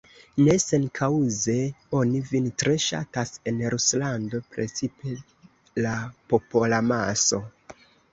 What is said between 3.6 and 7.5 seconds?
Ruslando, precipe la popolamaso.